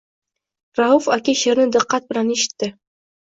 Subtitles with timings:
[0.79, 2.73] Rauf aka she’rni diqqat bilan eshitdi.